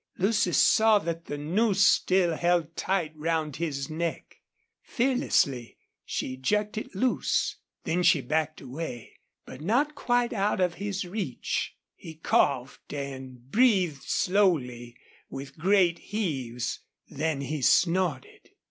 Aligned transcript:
Lucy 0.17 0.51
saw 0.51 0.97
that 0.97 1.25
the 1.25 1.37
noose 1.37 1.85
still 1.85 2.35
held 2.35 2.75
tight 2.75 3.11
round 3.15 3.57
his 3.57 3.87
neck. 3.87 4.37
Fearlessly 4.81 5.77
she 6.03 6.35
jerked 6.37 6.75
it 6.75 6.95
loose. 6.95 7.57
Then 7.83 8.01
she 8.01 8.19
backed 8.21 8.61
away, 8.61 9.17
but 9.45 9.61
not 9.61 9.93
quite 9.93 10.33
out 10.33 10.59
of 10.59 10.73
his 10.81 11.05
reach. 11.05 11.75
He 11.95 12.15
coughed 12.15 12.91
and 12.91 13.51
breathed 13.51 14.01
slowly, 14.01 14.97
with 15.29 15.59
great 15.59 15.99
heaves. 15.99 16.79
Then 17.07 17.41
he 17.41 17.61
snorted. 17.61 18.49